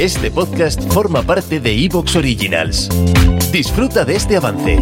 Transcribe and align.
Este 0.00 0.30
podcast 0.30 0.78
forma 0.92 1.22
parte 1.22 1.58
de 1.58 1.72
Evox 1.72 2.16
Originals. 2.16 2.90
Disfruta 3.50 4.04
de 4.04 4.16
este 4.16 4.36
avance. 4.36 4.78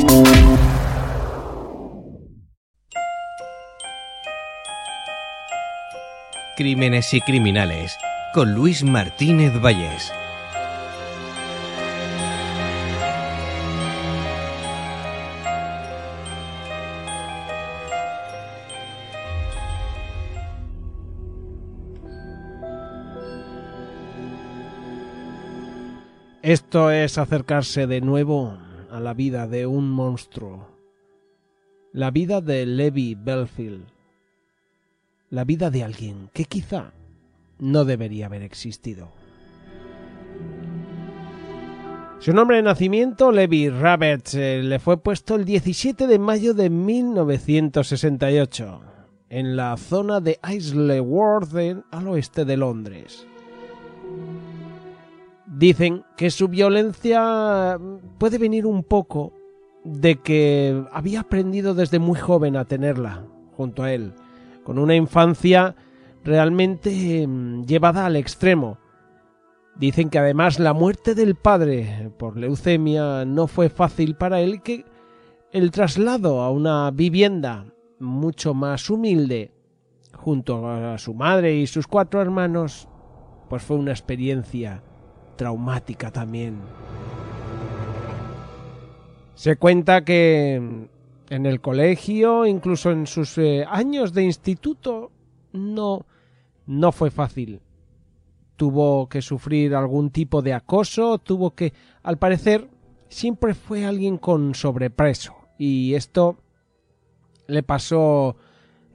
Crímenes 6.56 7.14
y 7.14 7.20
criminales 7.20 7.96
con 8.34 8.54
Luis 8.54 8.82
Martínez 8.82 9.52
Vallés. 9.62 10.12
Esto 26.44 26.90
es 26.90 27.16
acercarse 27.16 27.86
de 27.86 28.02
nuevo 28.02 28.58
a 28.90 29.00
la 29.00 29.14
vida 29.14 29.46
de 29.46 29.66
un 29.66 29.88
monstruo. 29.88 30.68
La 31.94 32.10
vida 32.10 32.42
de 32.42 32.66
Levi 32.66 33.14
Belfield. 33.14 33.86
La 35.30 35.44
vida 35.44 35.70
de 35.70 35.84
alguien 35.84 36.28
que 36.34 36.44
quizá 36.44 36.92
no 37.58 37.86
debería 37.86 38.26
haber 38.26 38.42
existido. 38.42 39.08
Su 42.18 42.34
nombre 42.34 42.58
de 42.58 42.62
nacimiento, 42.62 43.32
Levi 43.32 43.70
Roberts, 43.70 44.34
eh, 44.34 44.60
le 44.62 44.78
fue 44.80 44.98
puesto 44.98 45.36
el 45.36 45.46
17 45.46 46.06
de 46.06 46.18
mayo 46.18 46.52
de 46.52 46.68
1968 46.68 48.82
en 49.30 49.56
la 49.56 49.74
zona 49.78 50.20
de 50.20 50.38
Isleworth, 50.46 51.54
al 51.90 52.06
oeste 52.06 52.44
de 52.44 52.58
Londres. 52.58 53.26
Dicen 55.56 56.02
que 56.16 56.32
su 56.32 56.48
violencia 56.48 57.78
puede 58.18 58.38
venir 58.38 58.66
un 58.66 58.82
poco 58.82 59.32
de 59.84 60.16
que 60.16 60.84
había 60.90 61.20
aprendido 61.20 61.74
desde 61.74 62.00
muy 62.00 62.18
joven 62.18 62.56
a 62.56 62.64
tenerla 62.64 63.24
junto 63.56 63.84
a 63.84 63.92
él, 63.92 64.14
con 64.64 64.80
una 64.80 64.96
infancia 64.96 65.76
realmente 66.24 67.24
mm, 67.24 67.66
llevada 67.66 68.04
al 68.04 68.16
extremo. 68.16 68.78
Dicen 69.76 70.10
que 70.10 70.18
además 70.18 70.58
la 70.58 70.72
muerte 70.72 71.14
del 71.14 71.36
padre 71.36 72.10
por 72.18 72.36
leucemia 72.36 73.24
no 73.24 73.46
fue 73.46 73.68
fácil 73.68 74.16
para 74.16 74.40
él, 74.40 74.60
que 74.60 74.84
el 75.52 75.70
traslado 75.70 76.40
a 76.42 76.50
una 76.50 76.90
vivienda 76.90 77.66
mucho 78.00 78.54
más 78.54 78.90
humilde 78.90 79.52
junto 80.16 80.68
a 80.68 80.98
su 80.98 81.14
madre 81.14 81.54
y 81.54 81.68
sus 81.68 81.86
cuatro 81.86 82.20
hermanos, 82.20 82.88
pues 83.48 83.62
fue 83.62 83.76
una 83.76 83.92
experiencia 83.92 84.82
traumática 85.34 86.10
también. 86.10 86.58
Se 89.34 89.56
cuenta 89.56 90.04
que 90.04 90.88
en 91.30 91.46
el 91.46 91.60
colegio, 91.60 92.46
incluso 92.46 92.90
en 92.90 93.06
sus 93.06 93.36
eh, 93.38 93.64
años 93.68 94.12
de 94.12 94.24
instituto, 94.24 95.10
no, 95.52 96.06
no 96.66 96.92
fue 96.92 97.10
fácil. 97.10 97.60
Tuvo 98.56 99.08
que 99.08 99.22
sufrir 99.22 99.74
algún 99.74 100.10
tipo 100.10 100.42
de 100.42 100.54
acoso, 100.54 101.18
tuvo 101.18 101.54
que, 101.54 101.72
al 102.02 102.18
parecer, 102.18 102.68
siempre 103.08 103.54
fue 103.54 103.84
alguien 103.84 104.18
con 104.18 104.54
sobrepreso. 104.54 105.34
Y 105.58 105.94
esto 105.94 106.38
le 107.46 107.62
pasó 107.62 108.36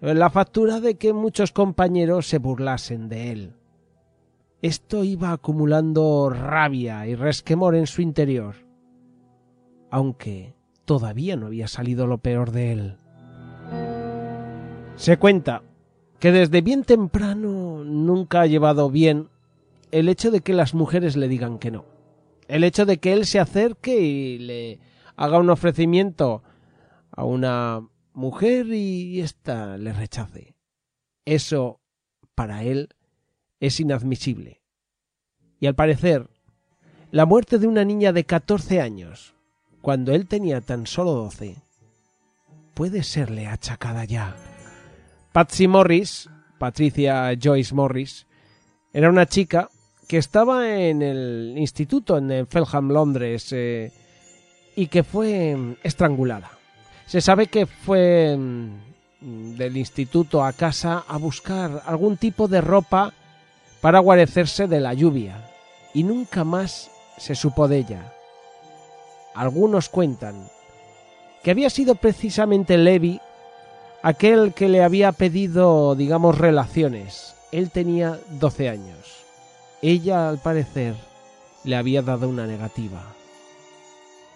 la 0.01 0.29
factura 0.29 0.79
de 0.79 0.95
que 0.95 1.13
muchos 1.13 1.51
compañeros 1.51 2.27
se 2.27 2.37
burlasen 2.37 3.09
de 3.09 3.31
él. 3.31 3.58
Esto 4.61 5.05
iba 5.05 5.31
acumulando 5.31 6.29
rabia 6.29 7.07
y 7.07 7.15
resquemor 7.15 7.75
en 7.75 7.87
su 7.87 8.01
interior, 8.01 8.55
aunque 9.89 10.53
todavía 10.83 11.37
no 11.37 11.45
había 11.45 11.69
salido 11.69 12.07
lo 12.07 12.17
peor 12.17 12.51
de 12.51 12.71
él. 12.73 12.97
Se 14.97 15.17
cuenta 15.17 15.63
que 16.19 16.33
desde 16.33 16.59
bien 16.59 16.83
temprano 16.83 17.85
nunca 17.85 18.41
ha 18.41 18.47
llevado 18.47 18.89
bien 18.89 19.29
el 19.91 20.09
hecho 20.09 20.29
de 20.29 20.41
que 20.41 20.53
las 20.53 20.73
mujeres 20.73 21.15
le 21.15 21.29
digan 21.29 21.57
que 21.57 21.71
no, 21.71 21.85
el 22.49 22.65
hecho 22.65 22.85
de 22.85 22.97
que 22.97 23.13
él 23.13 23.25
se 23.25 23.39
acerque 23.39 24.01
y 24.01 24.39
le 24.39 24.79
haga 25.15 25.39
un 25.39 25.49
ofrecimiento 25.49 26.43
a 27.11 27.23
una 27.23 27.87
mujer 28.11 28.67
y 28.67 29.21
ésta 29.21 29.77
le 29.77 29.93
rechace. 29.93 30.55
Eso, 31.23 31.79
para 32.35 32.63
él, 32.63 32.89
es 33.59 33.79
inadmisible. 33.79 34.61
Y 35.59 35.67
al 35.67 35.75
parecer, 35.75 36.29
la 37.11 37.25
muerte 37.25 37.57
de 37.57 37.67
una 37.67 37.83
niña 37.83 38.13
de 38.13 38.23
14 38.23 38.81
años, 38.81 39.33
cuando 39.81 40.13
él 40.13 40.27
tenía 40.27 40.61
tan 40.61 40.87
solo 40.87 41.11
12, 41.11 41.57
puede 42.73 43.03
serle 43.03 43.47
achacada 43.47 44.05
ya. 44.05 44.35
Patsy 45.33 45.67
Morris, 45.67 46.29
Patricia 46.57 47.31
Joyce 47.41 47.73
Morris, 47.73 48.27
era 48.93 49.09
una 49.09 49.25
chica 49.25 49.69
que 50.07 50.17
estaba 50.17 50.67
en 50.77 51.01
el 51.01 51.53
instituto 51.57 52.17
en 52.17 52.47
Felham, 52.47 52.89
Londres, 52.89 53.51
eh, 53.51 53.91
y 54.75 54.87
que 54.87 55.03
fue 55.03 55.77
estrangulada. 55.83 56.49
Se 57.05 57.21
sabe 57.21 57.47
que 57.47 57.65
fue 57.65 58.35
mm, 58.37 59.55
del 59.55 59.77
instituto 59.77 60.43
a 60.43 60.53
casa 60.53 61.03
a 61.07 61.17
buscar 61.17 61.83
algún 61.85 62.17
tipo 62.17 62.47
de 62.47 62.61
ropa 62.61 63.13
para 63.81 63.99
guarecerse 63.99 64.67
de 64.67 64.79
la 64.79 64.93
lluvia, 64.93 65.49
y 65.93 66.03
nunca 66.03 66.43
más 66.43 66.91
se 67.17 67.35
supo 67.35 67.67
de 67.67 67.77
ella. 67.77 68.13
Algunos 69.33 69.89
cuentan 69.89 70.49
que 71.43 71.51
había 71.51 71.69
sido 71.69 71.95
precisamente 71.95 72.77
Levi 72.77 73.21
aquel 74.01 74.53
que 74.53 74.69
le 74.69 74.83
había 74.83 75.11
pedido, 75.11 75.95
digamos, 75.95 76.37
relaciones. 76.37 77.35
Él 77.51 77.71
tenía 77.71 78.19
doce 78.39 78.69
años. 78.69 79.25
Ella, 79.81 80.29
al 80.29 80.39
parecer, 80.39 80.95
le 81.63 81.75
había 81.75 82.01
dado 82.01 82.27
una 82.27 82.45
negativa. 82.47 83.15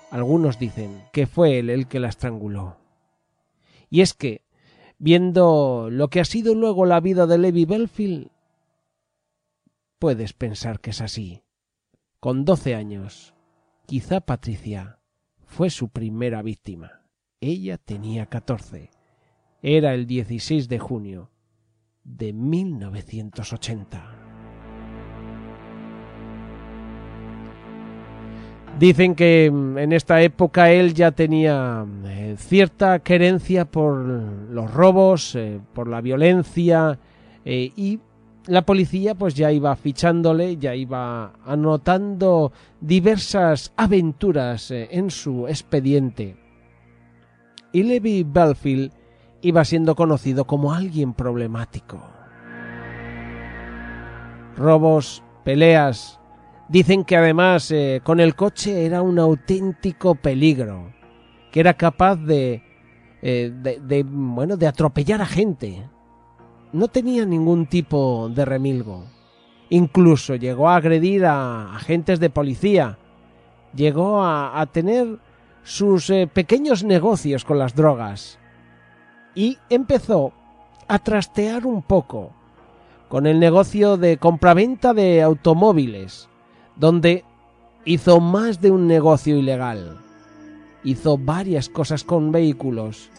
Algunos 0.09 0.59
dicen 0.59 1.03
que 1.11 1.27
fue 1.27 1.59
él 1.59 1.69
el 1.69 1.87
que 1.87 1.99
la 1.99 2.09
estranguló. 2.09 2.77
Y 3.89 4.01
es 4.01 4.13
que, 4.13 4.41
viendo 4.99 5.89
lo 5.91 6.09
que 6.09 6.19
ha 6.19 6.25
sido 6.25 6.55
luego 6.55 6.85
la 6.85 6.99
vida 6.99 7.25
de 7.25 7.37
Levi 7.37 7.65
Belfield, 7.65 8.29
puedes 10.03 10.33
pensar 10.33 10.81
que 10.81 10.89
es 10.89 10.99
así. 10.99 11.43
Con 12.19 12.43
doce 12.43 12.75
años, 12.75 13.33
quizá 13.85 14.19
Patricia 14.19 14.99
fue 15.45 15.69
su 15.69 15.87
primera 15.87 16.41
víctima. 16.41 17.03
Ella 17.39 17.77
tenía 17.77 18.25
catorce. 18.25 18.91
Era 19.61 19.93
el 19.93 20.05
16 20.05 20.67
de 20.67 20.77
junio 20.77 21.31
de 22.03 22.33
1980. 22.33 24.03
Dicen 28.77 29.15
que 29.15 29.49
mm, 29.49 29.77
en 29.77 29.93
esta 29.93 30.21
época 30.21 30.69
él 30.69 30.93
ya 30.93 31.11
tenía 31.13 31.85
eh, 32.07 32.35
cierta 32.37 32.99
querencia 32.99 33.63
por 33.63 33.95
los 33.95 34.69
robos, 34.73 35.33
eh, 35.35 35.61
por 35.73 35.87
la 35.87 36.01
violencia 36.01 36.99
eh, 37.45 37.71
y 37.77 38.01
la 38.47 38.63
policía 38.63 39.15
pues 39.15 39.35
ya 39.35 39.51
iba 39.51 39.75
fichándole, 39.75 40.57
ya 40.57 40.75
iba 40.75 41.33
anotando 41.45 42.51
diversas 42.81 43.71
aventuras 43.77 44.71
eh, 44.71 44.89
en 44.91 45.09
su 45.11 45.47
expediente. 45.47 46.37
Y 47.71 47.83
Levi 47.83 48.23
Belfield 48.23 48.91
iba 49.41 49.63
siendo 49.65 49.95
conocido 49.95 50.45
como 50.45 50.73
alguien 50.73 51.13
problemático. 51.13 52.01
Robos, 54.55 55.23
peleas. 55.43 56.19
Dicen 56.69 57.03
que 57.03 57.17
además 57.17 57.71
eh, 57.71 58.01
con 58.03 58.19
el 58.19 58.35
coche 58.35 58.85
era 58.85 59.01
un 59.01 59.19
auténtico 59.19 60.15
peligro, 60.15 60.93
que 61.51 61.59
era 61.59 61.73
capaz 61.73 62.15
de, 62.17 62.63
eh, 63.21 63.51
de, 63.53 63.79
de, 63.79 64.03
bueno, 64.03 64.57
de 64.57 64.67
atropellar 64.67 65.21
a 65.21 65.25
gente, 65.25 65.89
no 66.73 66.87
tenía 66.87 67.25
ningún 67.25 67.67
tipo 67.67 68.29
de 68.29 68.43
remilgo. 68.45 69.05
Incluso 69.69 70.35
llegó 70.35 70.69
a 70.69 70.75
agredir 70.75 71.25
a 71.25 71.75
agentes 71.75 72.19
de 72.19 72.29
policía. 72.29 72.97
Llegó 73.75 74.23
a, 74.23 74.65
tener 74.71 75.19
sus 75.63 76.09
eh, 76.09 76.27
pequeños 76.27 76.83
negocios 76.83 77.45
con 77.45 77.59
las 77.59 77.75
drogas. 77.75 78.39
Y 79.35 79.57
empezó 79.69 80.33
a 80.87 80.99
trastear 80.99 81.65
un 81.65 81.81
poco 81.81 82.31
con 83.07 83.27
el 83.27 83.39
negocio 83.39 83.97
de 83.97 84.17
compraventa 84.17 84.93
de 84.93 85.21
automóviles, 85.21 86.27
donde 86.75 87.23
hizo 87.85 88.19
más 88.19 88.61
de 88.61 88.71
un 88.71 88.87
negocio 88.87 89.37
ilegal. 89.37 89.97
Hizo 90.83 91.17
varias 91.17 91.69
cosas 91.69 92.03
con 92.03 92.31
vehículos 92.31 93.09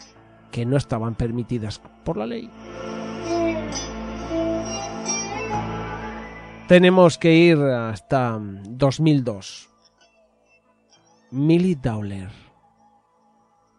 que 0.51 0.65
no 0.65 0.77
estaban 0.77 1.15
permitidas 1.15 1.81
por 2.03 2.17
la 2.17 2.25
ley. 2.25 2.49
Tenemos 6.67 7.19
que 7.19 7.31
ir 7.31 7.59
hasta 7.59 8.39
2002. 8.39 9.69
Millie 11.29 11.75
Dowler. 11.75 12.29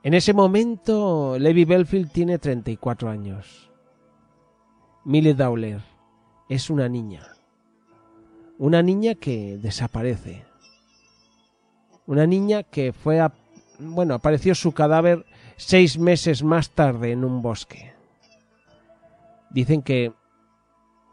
En 0.04 0.14
ese 0.14 0.32
momento, 0.32 1.36
Levi 1.36 1.64
Belfield 1.64 2.12
tiene 2.12 2.38
34 2.38 3.10
años. 3.10 3.72
Millie 5.04 5.34
Dowler 5.34 5.80
es 6.48 6.70
una 6.70 6.88
niña. 6.88 7.26
Una 8.56 8.84
niña 8.84 9.16
que 9.16 9.58
desaparece. 9.58 10.44
Una 12.06 12.24
niña 12.24 12.62
que 12.62 12.92
fue 12.92 13.18
a... 13.18 13.32
bueno, 13.80 14.14
apareció 14.14 14.54
su 14.54 14.70
cadáver 14.70 15.26
seis 15.56 15.98
meses 15.98 16.44
más 16.44 16.70
tarde 16.70 17.10
en 17.10 17.24
un 17.24 17.42
bosque. 17.42 17.94
Dicen 19.50 19.82
que 19.82 20.12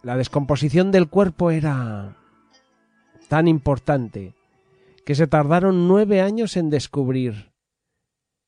la 0.04 0.18
descomposición 0.18 0.92
del 0.92 1.10
cuerpo 1.10 1.50
era 1.50 2.18
tan 3.30 3.48
importante 3.48 4.36
que 5.06 5.16
se 5.16 5.28
tardaron 5.28 5.88
nueve 5.88 6.22
años 6.22 6.58
en 6.58 6.70
descubrir 6.70 7.54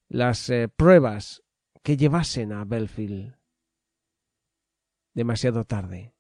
las 0.10 0.50
eh, 0.50 0.68
pruebas 0.68 1.44
que 1.82 1.98
llevasen 1.98 2.52
a 2.52 2.66
Belfield. 2.66 3.38
Demasiado 5.14 5.64
tarde. 5.64 6.14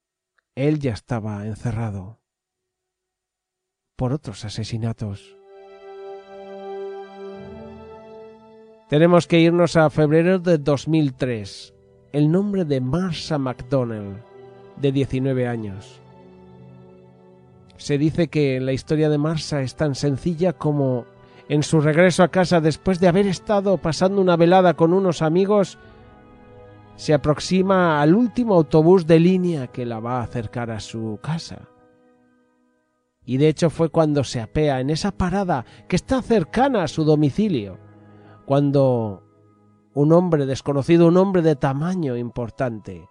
Él 0.56 0.80
ya 0.80 0.94
estaba 0.94 1.46
encerrado 1.46 2.22
por 3.98 4.14
otros 4.14 4.46
asesinatos. 4.46 5.36
Tenemos 8.90 9.28
que 9.28 9.40
irnos 9.40 9.76
a 9.76 9.90
febrero 9.90 10.40
de 10.40 10.58
2003. 10.60 11.74
El 12.14 12.32
nombre 12.32 12.64
de 12.64 12.80
Marsha 12.80 13.38
McDonnell, 13.38 14.24
de 14.78 14.92
19 14.92 15.48
años. 15.48 16.02
Se 17.78 17.98
dice 17.98 18.28
que 18.28 18.60
la 18.60 18.72
historia 18.72 19.10
de 19.10 19.18
Marsha 19.18 19.62
es 19.62 19.76
tan 19.76 19.96
sencilla 19.96 20.54
como 20.54 21.06
en 21.50 21.62
su 21.64 21.82
regreso 21.82 22.24
a 22.24 22.30
casa 22.30 22.62
después 22.62 23.00
de 23.00 23.08
haber 23.08 23.28
estado 23.28 23.78
pasando 23.78 24.22
una 24.22 24.36
velada 24.36 24.74
con 24.74 24.94
unos 24.94 25.22
amigos, 25.22 25.78
se 26.96 27.14
aproxima 27.14 28.02
al 28.02 28.16
último 28.16 28.56
autobús 28.56 29.06
de 29.06 29.20
línea 29.20 29.68
que 29.68 29.86
la 29.86 30.00
va 30.00 30.20
a 30.20 30.24
acercar 30.24 30.72
a 30.72 30.80
su 30.80 31.20
casa. 31.22 31.70
Y 33.26 33.38
de 33.38 33.50
hecho 33.50 33.70
fue 33.70 33.90
cuando 33.90 34.24
se 34.24 34.40
apea 34.40 34.80
en 34.80 34.90
esa 34.90 35.12
parada 35.12 35.66
que 35.88 35.96
está 35.96 36.22
cercana 36.22 36.84
a 36.84 36.88
su 36.88 37.04
domicilio 37.04 37.80
cuando 38.46 39.24
un 39.94 40.14
hombre 40.14 40.46
desconocido, 40.46 41.08
un 41.08 41.18
hombre 41.18 41.42
de 41.42 41.56
tamaño 41.56 42.16
importante, 42.16 43.08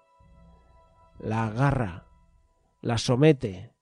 la 1.25 1.47
agarra, 1.47 2.07
la 2.83 2.99
somete. 2.99 3.75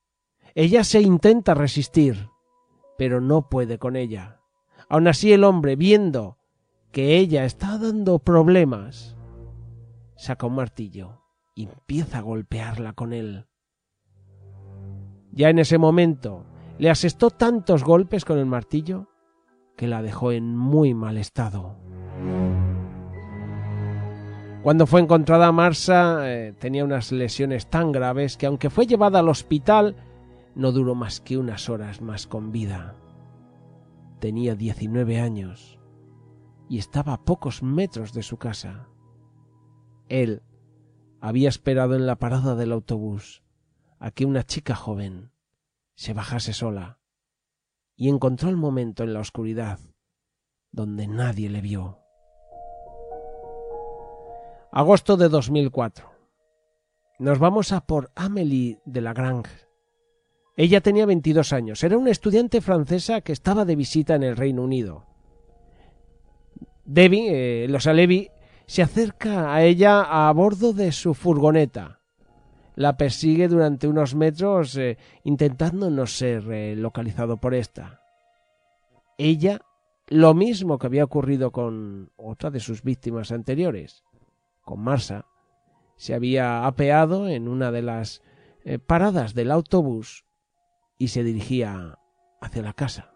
Ella 0.55 0.85
se 0.85 1.01
intenta 1.01 1.55
resistir, 1.55 2.29
pero 2.97 3.21
no 3.21 3.49
puede 3.49 3.79
con 3.79 3.97
ella. 3.97 4.41
Aun 4.89 5.09
así 5.09 5.33
el 5.33 5.45
hombre, 5.45 5.77
viendo 5.77 6.39
que 6.93 7.17
ella 7.17 7.45
está 7.45 7.79
dando 7.79 8.19
problemas, 8.19 9.17
saca 10.17 10.47
un 10.47 10.55
martillo 10.55 11.23
y 11.55 11.65
empieza 11.65 12.19
a 12.19 12.23
golpearla 12.23 12.93
con 12.93 13.13
él. 13.13 13.47
Ya 15.33 15.49
en 15.49 15.59
ese 15.59 15.79
momento 15.79 16.45
le 16.79 16.91
asestó 16.91 17.31
tantos 17.31 17.85
golpes 17.85 18.25
con 18.25 18.39
el 18.39 18.47
martillo 18.47 19.09
que 19.77 19.87
la 19.89 20.03
dejó 20.03 20.33
en 20.33 20.57
muy 20.57 20.95
mal 20.95 21.17
estado. 21.17 21.77
Cuando 24.63 24.87
fue 24.87 25.01
encontrada 25.01 25.51
Marsa 25.51 26.31
eh, 26.31 26.53
tenía 26.53 26.85
unas 26.85 27.11
lesiones 27.11 27.67
tan 27.67 27.91
graves 27.91 28.37
que 28.37 28.47
aunque 28.47 28.71
fue 28.71 28.87
llevada 28.87 29.19
al 29.19 29.29
hospital 29.29 29.97
no 30.55 30.71
duró 30.71 30.95
más 30.95 31.21
que 31.21 31.37
unas 31.37 31.69
horas 31.69 32.01
más 32.01 32.29
con 32.29 32.53
vida. 32.53 32.95
Tenía 34.21 34.55
19 34.55 35.19
años 35.19 35.81
y 36.69 36.79
estaba 36.79 37.15
a 37.15 37.25
pocos 37.25 37.65
metros 37.65 38.13
de 38.13 38.23
su 38.23 38.37
casa. 38.37 38.87
Él 40.09 40.43
había 41.21 41.49
esperado 41.49 41.97
en 41.97 42.07
la 42.07 42.17
parada 42.17 42.55
del 42.55 42.71
autobús 42.71 43.43
a 43.99 44.13
que 44.13 44.27
una 44.27 44.45
chica 44.45 44.77
joven 44.77 45.33
se 45.97 46.15
bajase 46.15 46.53
sola 46.53 47.01
y 47.97 48.09
encontró 48.09 48.49
el 48.49 48.57
momento 48.57 49.03
en 49.03 49.13
la 49.13 49.21
oscuridad 49.21 49.81
donde 50.71 51.09
nadie 51.09 51.51
le 51.51 51.61
vio. 51.63 52.02
Agosto 54.75 55.19
de 55.19 55.29
2004. 55.29 56.11
Nos 57.19 57.39
vamos 57.39 57.73
a 57.73 57.83
por 57.83 58.11
Amélie 58.15 58.81
de 58.87 59.03
Lagrange. 59.03 59.67
Ella 60.57 60.81
tenía 60.81 61.05
22 61.05 61.53
años, 61.53 61.85
era 61.85 61.99
una 61.99 62.11
estudiante 62.11 62.63
francesa 62.63 63.21
que 63.21 63.33
estaba 63.33 63.67
de 63.67 63.77
visita 63.77 64.15
en 64.15 64.23
el 64.23 64.35
Reino 64.35 64.63
Unido. 64.63 65.05
Debbie, 66.87 67.65
eh, 67.65 67.69
los 67.69 67.87
Alevi, 67.87 68.31
se 68.65 68.81
acerca 68.81 69.55
a 69.55 69.63
ella 69.63 70.29
a 70.29 70.33
bordo 70.33 70.73
de 70.73 70.91
su 70.93 71.13
furgoneta. 71.13 72.01
La 72.75 72.97
persigue 72.97 73.49
durante 73.49 73.87
unos 73.87 74.15
metros 74.15 74.75
eh, 74.79 74.97
intentando 75.25 75.91
no 75.91 76.07
ser 76.07 76.51
eh, 76.51 76.77
localizado 76.77 77.37
por 77.37 77.53
esta. 77.53 78.01
Ella, 79.19 79.61
lo 80.09 80.33
mismo 80.33 80.79
que 80.79 80.87
había 80.87 81.05
ocurrido 81.05 81.53
con 81.53 82.11
otra 82.17 82.51
de 82.51 82.61
sus 82.61 82.83
víctimas 82.83 83.33
anteriores, 83.33 84.03
con 84.63 84.81
Marsa, 84.81 85.27
se 85.97 86.15
había 86.15 86.67
apeado 86.67 87.29
en 87.29 87.49
una 87.49 87.71
de 87.71 87.83
las 87.83 88.23
eh, 88.65 88.79
paradas 88.79 89.35
del 89.35 89.51
autobús 89.51 90.25
y 90.99 91.09
se 91.09 91.25
dirigía 91.25 91.99
hacia 92.41 92.63
la 92.63 92.73
casa. 92.73 93.13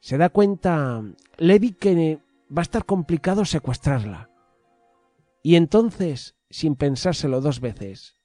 Se 0.00 0.18
da 0.18 0.30
cuenta 0.30 1.02
Levi 1.38 1.72
que 1.72 2.20
va 2.50 2.60
a 2.60 2.62
estar 2.62 2.84
complicado 2.84 3.44
secuestrarla. 3.44 4.30
Y 5.42 5.56
entonces 5.56 6.36
sin 6.52 6.76
pensárselo 6.76 7.40
dos 7.40 7.60
veces, 7.60 8.18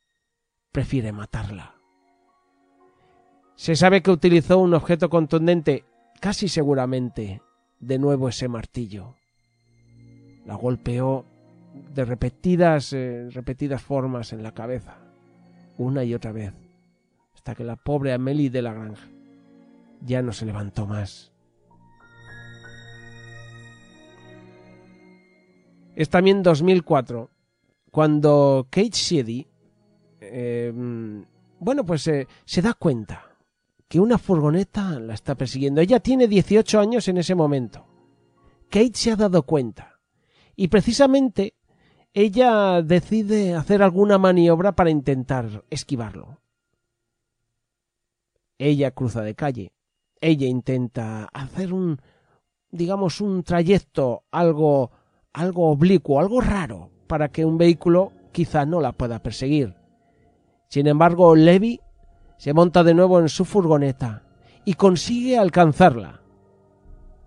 prefiere 0.72 1.14
matarla. 1.14 1.76
Se 3.56 3.76
sabe 3.76 4.04
que 4.04 4.12
utilizó 4.12 4.60
un 4.60 4.74
objeto 4.74 5.10
contundente, 5.10 5.86
casi 6.20 6.50
seguramente, 6.50 7.42
de 7.80 7.98
nuevo 7.98 8.28
ese 8.28 8.50
martillo. 8.50 9.16
La 10.46 10.56
golpeó 10.56 11.26
de 11.94 12.06
repetidas, 12.06 12.94
eh, 12.94 13.30
repetidas 13.32 13.82
formas 13.82 14.34
en 14.34 14.44
la 14.44 14.54
cabeza, 14.54 14.98
una 15.78 16.04
y 16.04 16.14
otra 16.14 16.32
vez, 16.32 16.54
hasta 17.34 17.56
que 17.56 17.64
la 17.64 17.76
pobre 17.76 18.14
Amélie 18.14 18.50
de 18.50 18.62
la 18.62 18.74
granja 18.74 19.08
ya 20.02 20.22
no 20.22 20.32
se 20.32 20.46
levantó 20.46 20.86
más. 20.86 21.32
Es 25.96 26.10
también 26.10 26.44
2004 26.44 27.32
cuando 27.90 28.68
Kate 28.70 28.92
Shady, 28.92 29.48
eh, 30.22 30.72
bueno, 31.60 31.84
pues 31.84 32.08
eh, 32.08 32.28
se 32.46 32.62
da 32.62 32.76
cuenta 32.76 33.24
que 33.88 34.00
una 34.00 34.18
furgoneta 34.18 35.00
la 35.00 35.16
está 35.16 35.36
persiguiendo. 35.36 35.82
Ella 35.82 36.00
tiene 36.00 36.28
18 36.28 36.80
años 36.80 37.08
en 37.08 37.18
ese 37.18 37.34
momento. 37.34 37.88
Kate 38.70 38.92
se 38.94 39.12
ha 39.12 39.16
dado 39.16 39.44
cuenta. 39.44 40.00
Y 40.56 40.68
precisamente 40.68 41.56
ella 42.20 42.82
decide 42.82 43.54
hacer 43.54 43.84
alguna 43.84 44.18
maniobra 44.18 44.72
para 44.72 44.90
intentar 44.90 45.64
esquivarlo. 45.70 46.40
Ella 48.58 48.90
cruza 48.90 49.22
de 49.22 49.36
calle. 49.36 49.72
Ella 50.20 50.48
intenta 50.48 51.26
hacer 51.26 51.72
un, 51.74 52.02
digamos, 52.72 53.22
un 53.22 53.44
trayecto 53.44 54.24
algo, 54.32 54.90
algo 55.32 55.70
oblicuo, 55.70 56.20
algo 56.20 56.42
raro, 56.42 56.90
para 57.06 57.30
que 57.30 57.46
un 57.46 57.60
vehículo 57.60 58.14
quizá 58.32 58.66
no 58.66 58.82
la 58.82 58.94
pueda 58.94 59.22
perseguir. 59.22 59.76
Sin 60.70 60.88
embargo, 60.88 61.36
Levi 61.36 61.80
se 62.38 62.52
monta 62.52 62.84
de 62.84 62.96
nuevo 62.96 63.20
en 63.20 63.30
su 63.30 63.46
furgoneta 63.46 64.24
y 64.66 64.74
consigue 64.74 65.38
alcanzarla. 65.38 66.20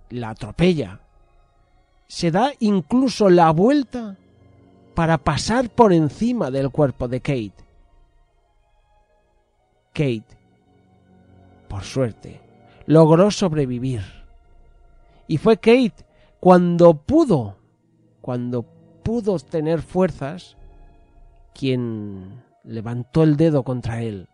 La 0.09 0.30
atropella. 0.30 1.00
Se 2.09 2.32
da 2.32 2.50
incluso 2.59 3.30
la 3.30 3.52
vuelta 3.52 4.16
para 5.00 5.16
pasar 5.16 5.71
por 5.71 5.95
encima 5.95 6.50
del 6.50 6.69
cuerpo 6.69 7.09
de 7.09 7.23
Kate. 7.23 7.54
Kate, 9.95 10.37
por 11.69 11.85
suerte, 11.85 12.42
logró 12.85 13.30
sobrevivir. 13.30 14.02
Y 15.26 15.38
fue 15.38 15.57
Kate 15.57 16.04
cuando 16.38 16.92
pudo, 16.92 17.57
cuando 18.21 18.66
pudo 19.02 19.38
tener 19.38 19.80
fuerzas 19.80 20.59
quien 21.54 22.42
levantó 22.62 23.23
el 23.23 23.38
dedo 23.38 23.62
contra 23.62 24.02
él 24.02 24.28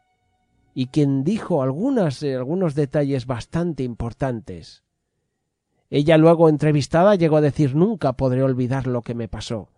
y 0.75 0.87
quien 0.87 1.23
dijo 1.23 1.63
algunas, 1.63 2.25
eh, 2.25 2.35
algunos 2.35 2.75
detalles 2.75 3.27
bastante 3.27 3.85
importantes. 3.85 4.83
Ella 5.91 6.19
luego 6.19 6.49
entrevistada 6.49 7.15
llegó 7.15 7.37
a 7.37 7.41
decir 7.41 7.77
nunca 7.77 8.15
podré 8.15 8.43
olvidar 8.43 8.89
lo 8.89 9.03
que 9.03 9.15
me 9.15 9.29
pasó. 9.29 9.69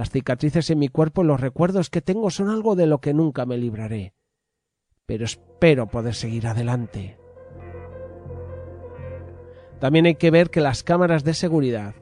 Las 0.00 0.08
cicatrices 0.08 0.70
en 0.70 0.78
mi 0.78 0.88
cuerpo 0.88 1.22
y 1.22 1.26
los 1.26 1.42
recuerdos 1.42 1.90
que 1.90 2.00
tengo 2.00 2.30
son 2.30 2.48
algo 2.48 2.74
de 2.74 2.86
lo 2.86 3.02
que 3.02 3.12
nunca 3.12 3.44
me 3.44 3.58
libraré. 3.58 4.14
pero 5.04 5.26
espero 5.26 5.88
poder 5.88 6.14
seguir 6.14 6.46
adelante. 6.46 7.18
También 9.78 10.06
hay 10.06 10.14
que 10.14 10.30
ver 10.30 10.48
que 10.48 10.62
las 10.62 10.82
cámaras 10.84 11.22
de 11.22 11.34
seguridad, 11.34 11.96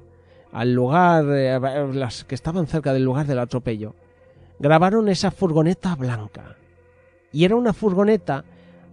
al 0.53 0.75
lugar, 0.75 1.25
eh, 1.29 1.59
las 1.93 2.23
que 2.23 2.37
estaban 2.37 2.69
cerca 2.69 2.93
del 2.93 3.03
lugar 3.03 3.27
del 3.27 3.41
atropello, 3.41 3.97
grabaron 4.61 5.09
esa 5.09 5.33
furgoneta 5.33 5.97
blanca. 5.97 6.57
Y 7.33 7.47
era 7.47 7.57
una 7.57 7.73
furgoneta 7.73 8.45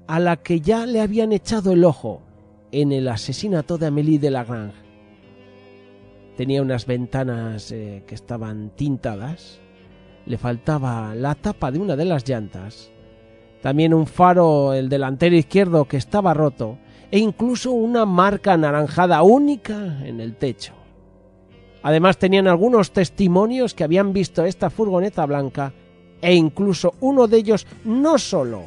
a 0.07 0.19
la 0.19 0.37
que 0.37 0.61
ya 0.61 0.87
le 0.87 0.99
habían 0.99 1.31
echado 1.31 1.73
el 1.73 1.83
ojo 1.83 2.23
en 2.71 2.91
el 2.91 3.07
asesinato 3.07 3.77
de 3.77 3.85
Amélie 3.85 4.17
de 4.17 4.31
Lagrange. 4.31 4.84
Tenía 6.37 6.61
unas 6.61 6.85
ventanas 6.85 7.71
eh, 7.71 8.03
que 8.05 8.15
estaban 8.15 8.71
tintadas, 8.75 9.59
le 10.25 10.37
faltaba 10.37 11.15
la 11.15 11.35
tapa 11.35 11.71
de 11.71 11.79
una 11.79 11.95
de 11.95 12.05
las 12.05 12.27
llantas, 12.27 12.91
también 13.61 13.93
un 13.93 14.05
faro, 14.05 14.73
el 14.73 14.89
delantero 14.89 15.35
izquierdo, 15.35 15.85
que 15.85 15.97
estaba 15.97 16.33
roto, 16.33 16.77
e 17.09 17.19
incluso 17.19 17.71
una 17.71 18.05
marca 18.05 18.53
anaranjada 18.53 19.23
única 19.23 20.05
en 20.05 20.19
el 20.19 20.35
techo. 20.35 20.73
Además 21.81 22.17
tenían 22.17 22.47
algunos 22.47 22.91
testimonios 22.91 23.73
que 23.73 23.83
habían 23.83 24.11
visto 24.11 24.43
esta 24.43 24.69
furgoneta 24.69 25.25
blanca 25.25 25.71
e 26.21 26.33
incluso 26.33 26.95
uno 26.99 27.27
de 27.27 27.37
ellos 27.37 27.67
no 27.83 28.17
solo 28.17 28.63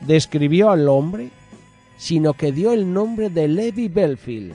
describió 0.00 0.70
al 0.70 0.88
hombre, 0.88 1.30
sino 1.96 2.34
que 2.34 2.52
dio 2.52 2.72
el 2.72 2.92
nombre 2.92 3.30
de 3.30 3.48
Levi 3.48 3.88
Belfield, 3.88 4.54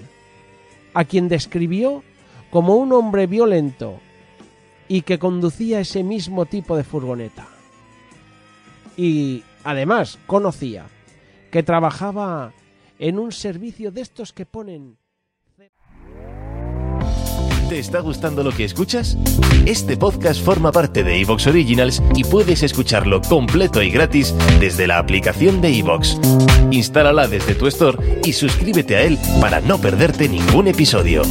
a 0.94 1.06
quien 1.06 1.30
describió 1.30 2.04
como 2.52 2.76
un 2.76 2.94
hombre 2.94 3.26
violento 3.26 4.00
y 4.88 5.02
que 5.02 5.18
conducía 5.18 5.80
ese 5.80 6.04
mismo 6.04 6.46
tipo 6.46 6.78
de 6.78 6.84
furgoneta. 6.84 7.48
Y 8.98 9.44
además 9.64 10.20
conocía 10.28 10.86
que 11.50 11.64
trabajaba 11.64 12.52
en 13.00 13.18
un 13.18 13.32
servicio 13.32 13.92
de 13.92 14.02
estos 14.02 14.34
que 14.34 14.46
ponen... 14.46 14.98
¿Te 17.70 17.80
está 17.80 18.02
gustando 18.02 18.44
lo 18.44 18.52
que 18.52 18.66
escuchas? 18.66 19.18
Este 19.66 19.96
podcast 19.96 20.44
forma 20.44 20.74
parte 20.74 21.06
de 21.06 21.22
Evox 21.22 21.48
Originals 21.48 22.04
y 22.16 22.26
puedes 22.26 22.64
escucharlo 22.64 23.22
completo 23.22 23.82
y 23.82 23.90
gratis 23.90 24.36
desde 24.60 24.88
la 24.88 24.98
aplicación 24.98 25.62
de 25.62 25.80
Evox. 25.80 26.20
Instálala 26.70 27.30
desde 27.30 27.56
tu 27.56 27.68
store 27.68 28.20
y 28.26 28.34
suscríbete 28.34 28.98
a 28.98 29.04
él 29.04 29.18
para 29.40 29.62
no 29.62 29.78
perderte 29.78 30.28
ningún 30.28 30.68
episodio. 30.68 31.22